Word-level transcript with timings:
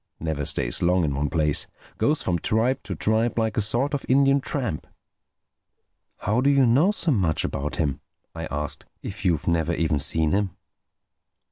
Never 0.19 0.47
stays 0.47 0.81
long 0.81 1.03
in 1.03 1.13
one 1.13 1.29
place. 1.29 1.67
Goes 1.99 2.23
from 2.23 2.39
tribe 2.39 2.81
to 2.85 2.95
tribe, 2.95 3.37
like 3.37 3.55
a 3.55 3.61
sort 3.61 3.93
of 3.93 4.03
Indian 4.09 4.41
tramp." 4.41 4.87
"How 6.17 6.41
do 6.41 6.49
you 6.49 6.65
know 6.65 6.89
so 6.89 7.11
much 7.11 7.45
about 7.45 7.75
him?" 7.75 8.01
I 8.33 8.47
asked—"if 8.47 9.23
you've 9.23 9.47
never 9.47 9.75
even 9.75 9.99
seen 9.99 10.31
him?" 10.31 10.57